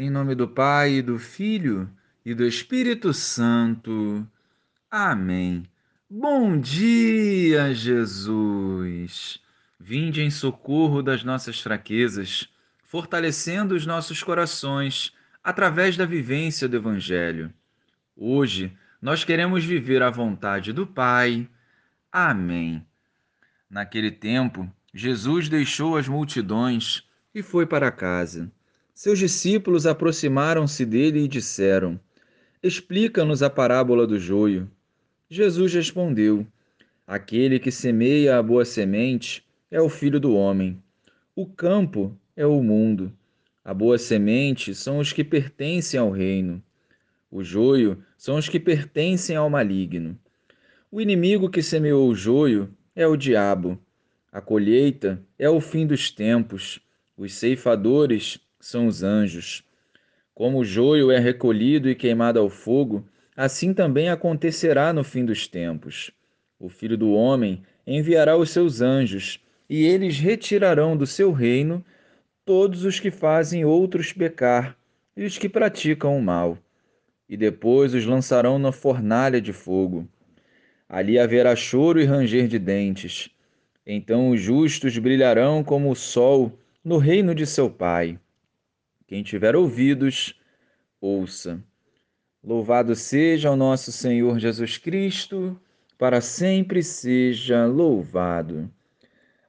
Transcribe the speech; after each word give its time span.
Em 0.00 0.10
nome 0.10 0.36
do 0.36 0.46
Pai, 0.46 1.02
do 1.02 1.18
Filho 1.18 1.90
e 2.24 2.32
do 2.32 2.46
Espírito 2.46 3.12
Santo. 3.12 4.24
Amém. 4.88 5.64
Bom 6.08 6.56
dia, 6.56 7.74
Jesus! 7.74 9.40
Vinde 9.76 10.22
em 10.22 10.30
socorro 10.30 11.02
das 11.02 11.24
nossas 11.24 11.60
fraquezas, 11.60 12.48
fortalecendo 12.84 13.74
os 13.74 13.84
nossos 13.84 14.22
corações 14.22 15.12
através 15.42 15.96
da 15.96 16.06
vivência 16.06 16.68
do 16.68 16.76
Evangelho. 16.76 17.52
Hoje, 18.16 18.72
nós 19.02 19.24
queremos 19.24 19.64
viver 19.64 20.00
a 20.00 20.10
vontade 20.10 20.72
do 20.72 20.86
Pai. 20.86 21.48
Amém. 22.12 22.86
Naquele 23.68 24.12
tempo, 24.12 24.72
Jesus 24.94 25.48
deixou 25.48 25.96
as 25.96 26.06
multidões 26.06 27.02
e 27.34 27.42
foi 27.42 27.66
para 27.66 27.90
casa. 27.90 28.48
Seus 28.98 29.20
discípulos 29.20 29.86
aproximaram-se 29.86 30.84
dele 30.84 31.20
e 31.20 31.28
disseram: 31.28 32.00
Explica-nos 32.60 33.44
a 33.44 33.48
parábola 33.48 34.04
do 34.04 34.18
joio. 34.18 34.68
Jesus 35.30 35.72
respondeu: 35.72 36.44
Aquele 37.06 37.60
que 37.60 37.70
semeia 37.70 38.36
a 38.36 38.42
boa 38.42 38.64
semente 38.64 39.44
é 39.70 39.80
o 39.80 39.88
filho 39.88 40.18
do 40.18 40.34
homem. 40.34 40.82
O 41.36 41.46
campo 41.46 42.12
é 42.36 42.44
o 42.44 42.60
mundo. 42.60 43.12
A 43.64 43.72
boa 43.72 43.98
semente 43.98 44.74
são 44.74 44.98
os 44.98 45.12
que 45.12 45.22
pertencem 45.22 46.00
ao 46.00 46.10
reino. 46.10 46.60
O 47.30 47.44
joio 47.44 48.02
são 48.16 48.34
os 48.34 48.48
que 48.48 48.58
pertencem 48.58 49.36
ao 49.36 49.48
maligno. 49.48 50.18
O 50.90 51.00
inimigo 51.00 51.48
que 51.48 51.62
semeou 51.62 52.08
o 52.08 52.16
joio 52.16 52.68
é 52.96 53.06
o 53.06 53.16
diabo. 53.16 53.78
A 54.32 54.40
colheita 54.40 55.22
é 55.38 55.48
o 55.48 55.60
fim 55.60 55.86
dos 55.86 56.10
tempos. 56.10 56.80
Os 57.16 57.32
ceifadores 57.32 58.40
são 58.68 58.86
os 58.86 59.02
anjos. 59.02 59.64
Como 60.34 60.58
o 60.58 60.64
joio 60.64 61.10
é 61.10 61.18
recolhido 61.18 61.88
e 61.88 61.94
queimado 61.94 62.38
ao 62.38 62.50
fogo, 62.50 63.02
assim 63.34 63.72
também 63.72 64.10
acontecerá 64.10 64.92
no 64.92 65.02
fim 65.02 65.24
dos 65.24 65.48
tempos. 65.48 66.10
O 66.60 66.68
Filho 66.68 66.98
do 66.98 67.12
Homem 67.12 67.62
enviará 67.86 68.36
os 68.36 68.50
seus 68.50 68.82
anjos, 68.82 69.40
e 69.70 69.86
eles 69.86 70.18
retirarão 70.18 70.96
do 70.96 71.06
seu 71.06 71.32
reino 71.32 71.82
todos 72.44 72.84
os 72.84 73.00
que 73.00 73.10
fazem 73.10 73.64
outros 73.64 74.12
pecar 74.12 74.76
e 75.16 75.24
os 75.24 75.38
que 75.38 75.48
praticam 75.48 76.16
o 76.16 76.22
mal, 76.22 76.58
e 77.26 77.38
depois 77.38 77.94
os 77.94 78.04
lançarão 78.04 78.58
na 78.58 78.70
fornalha 78.70 79.40
de 79.40 79.52
fogo. 79.54 80.06
Ali 80.86 81.18
haverá 81.18 81.56
choro 81.56 82.00
e 82.00 82.04
ranger 82.04 82.46
de 82.46 82.58
dentes. 82.58 83.30
Então 83.86 84.28
os 84.28 84.40
justos 84.40 84.98
brilharão 84.98 85.64
como 85.64 85.90
o 85.90 85.96
sol 85.96 86.52
no 86.84 86.98
reino 86.98 87.34
de 87.34 87.46
seu 87.46 87.70
Pai. 87.70 88.18
Quem 89.08 89.22
tiver 89.22 89.56
ouvidos, 89.56 90.38
ouça. 91.00 91.64
Louvado 92.44 92.94
seja 92.94 93.50
o 93.50 93.56
nosso 93.56 93.90
Senhor 93.90 94.38
Jesus 94.38 94.76
Cristo, 94.76 95.58
para 95.96 96.20
sempre 96.20 96.82
seja 96.82 97.64
louvado. 97.64 98.70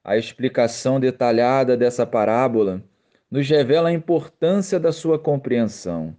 A 0.02 0.16
explicação 0.16 0.98
detalhada 0.98 1.76
dessa 1.76 2.06
parábola 2.06 2.82
nos 3.30 3.46
revela 3.50 3.90
a 3.90 3.92
importância 3.92 4.80
da 4.80 4.92
sua 4.92 5.18
compreensão. 5.18 6.16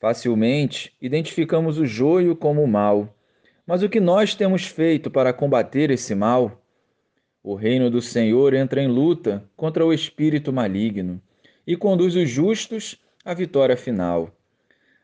Facilmente 0.00 0.92
identificamos 1.00 1.78
o 1.78 1.86
joio 1.86 2.34
como 2.34 2.64
o 2.64 2.68
mal, 2.68 3.16
mas 3.64 3.84
o 3.84 3.88
que 3.88 4.00
nós 4.00 4.34
temos 4.34 4.66
feito 4.66 5.12
para 5.12 5.32
combater 5.32 5.92
esse 5.92 6.12
mal? 6.12 6.60
O 7.40 7.54
reino 7.54 7.88
do 7.88 8.02
Senhor 8.02 8.52
entra 8.52 8.82
em 8.82 8.88
luta 8.88 9.48
contra 9.56 9.86
o 9.86 9.92
espírito 9.92 10.52
maligno 10.52 11.22
e 11.68 11.76
conduz 11.76 12.16
os 12.16 12.30
justos 12.30 12.98
à 13.22 13.34
vitória 13.34 13.76
final. 13.76 14.34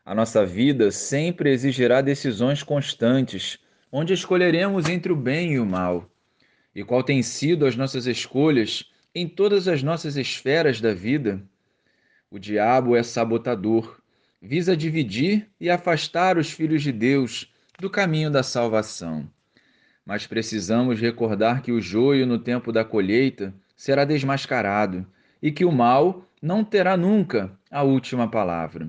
A 0.03 0.15
nossa 0.15 0.43
vida 0.43 0.89
sempre 0.89 1.51
exigirá 1.51 2.01
decisões 2.01 2.63
constantes, 2.63 3.59
onde 3.91 4.13
escolheremos 4.13 4.89
entre 4.89 5.13
o 5.13 5.15
bem 5.15 5.53
e 5.53 5.59
o 5.59 5.65
mal. 5.65 6.09
E 6.73 6.83
qual 6.83 7.03
tem 7.03 7.21
sido 7.21 7.67
as 7.67 7.75
nossas 7.75 8.07
escolhas 8.07 8.91
em 9.13 9.27
todas 9.27 9.67
as 9.67 9.83
nossas 9.83 10.17
esferas 10.17 10.81
da 10.81 10.91
vida? 10.91 11.39
O 12.31 12.39
diabo 12.39 12.95
é 12.95 13.03
sabotador, 13.03 14.01
visa 14.41 14.75
dividir 14.75 15.47
e 15.61 15.69
afastar 15.69 16.35
os 16.35 16.49
filhos 16.49 16.81
de 16.81 16.91
Deus 16.91 17.53
do 17.79 17.91
caminho 17.91 18.31
da 18.31 18.41
salvação. 18.41 19.29
Mas 20.03 20.25
precisamos 20.25 20.99
recordar 20.99 21.61
que 21.61 21.71
o 21.71 21.79
joio 21.79 22.25
no 22.25 22.39
tempo 22.39 22.71
da 22.71 22.83
colheita 22.83 23.53
será 23.75 24.03
desmascarado 24.03 25.05
e 25.39 25.51
que 25.51 25.63
o 25.63 25.71
mal 25.71 26.25
não 26.45 26.63
terá 26.63 26.95
nunca 26.95 27.51
a 27.71 27.81
última 27.81 28.29
palavra. 28.29 28.87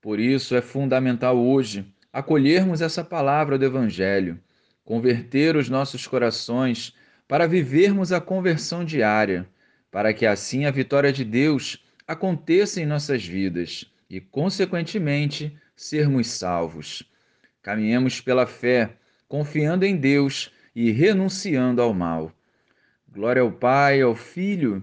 Por 0.00 0.18
isso 0.18 0.56
é 0.56 0.62
fundamental 0.62 1.38
hoje 1.38 1.84
acolhermos 2.10 2.80
essa 2.80 3.04
palavra 3.04 3.58
do 3.58 3.64
Evangelho, 3.66 4.40
converter 4.82 5.54
os 5.54 5.68
nossos 5.68 6.06
corações 6.06 6.94
para 7.28 7.46
vivermos 7.46 8.10
a 8.10 8.22
conversão 8.22 8.86
diária, 8.86 9.46
para 9.90 10.14
que 10.14 10.24
assim 10.24 10.64
a 10.64 10.70
vitória 10.70 11.12
de 11.12 11.26
Deus 11.26 11.84
aconteça 12.08 12.80
em 12.80 12.86
nossas 12.86 13.22
vidas 13.22 13.84
e, 14.08 14.18
consequentemente, 14.18 15.54
sermos 15.76 16.26
salvos. 16.28 17.02
Caminhemos 17.60 18.18
pela 18.18 18.46
fé, 18.46 18.96
confiando 19.28 19.84
em 19.84 19.94
Deus 19.94 20.50
e 20.74 20.90
renunciando 20.90 21.82
ao 21.82 21.92
mal. 21.92 22.32
Glória 23.06 23.42
ao 23.42 23.52
Pai, 23.52 24.00
ao 24.00 24.14
Filho 24.14 24.82